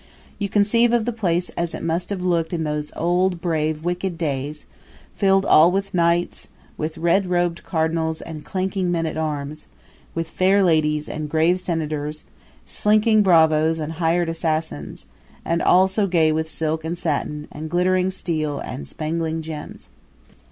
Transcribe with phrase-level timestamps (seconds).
[0.39, 4.17] You conceive of the place as it must have looked in those old, brave, wicked
[4.17, 4.65] days,
[5.15, 9.67] filled all with knights, with red robed cardinals and clanking men at arms,
[10.15, 12.25] with fair ladies and grave senators,
[12.65, 15.05] slinking bravos and hired assassins
[15.45, 19.89] and all so gay with silk and satin and glittering steel and spangling gems.